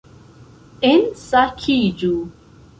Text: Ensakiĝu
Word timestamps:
Ensakiĝu 0.93 2.13